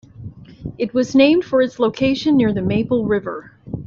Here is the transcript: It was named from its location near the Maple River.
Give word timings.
It 0.79 0.95
was 0.95 1.13
named 1.13 1.43
from 1.45 1.61
its 1.61 1.77
location 1.77 2.35
near 2.35 2.51
the 2.51 2.63
Maple 2.63 3.05
River. 3.05 3.51